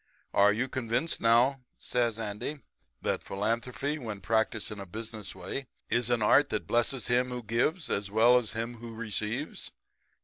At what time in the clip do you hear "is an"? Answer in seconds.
5.91-6.23